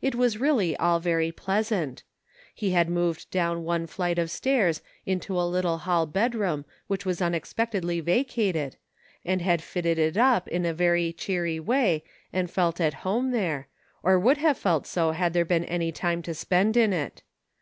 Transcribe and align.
It 0.00 0.14
was 0.14 0.40
really 0.40 0.74
all 0.78 1.00
very 1.00 1.30
pleasant. 1.30 2.02
He 2.54 2.70
had 2.70 2.88
moved 2.88 3.30
down 3.30 3.62
one 3.62 3.86
flight 3.86 4.18
of 4.18 4.30
stairs 4.30 4.80
into 5.04 5.38
a 5.38 5.44
little 5.46 5.76
hall 5.76 6.06
bedroom 6.06 6.64
which 6.86 7.04
was 7.04 7.20
unexpectedly 7.20 8.00
vacated, 8.00 8.76
and 9.22 9.42
had 9.42 9.60
fitted 9.62 9.98
it 9.98 10.16
up 10.16 10.48
in 10.48 10.64
a 10.64 10.72
very 10.72 11.12
cheery 11.12 11.60
way 11.60 12.04
and 12.32 12.50
felt 12.50 12.80
at 12.80 12.94
home 13.04 13.32
there, 13.32 13.68
or 14.02 14.18
would 14.18 14.38
have 14.38 14.56
felt 14.56 14.86
so 14.86 15.10
had 15.12 15.34
there 15.34 15.44
been 15.44 15.66
any 15.66 15.92
time 15.92 16.22
to 16.22 16.32
spend 16.32 16.74
in 16.74 16.94
it. 16.94 17.22